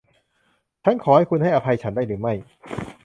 [0.83, 2.33] ฉันขอให้คุณให้อภัยฉันได้หรือไม่